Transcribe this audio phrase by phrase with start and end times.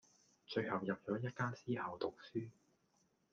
[0.47, 2.49] 最後入咗一間私校讀書⠀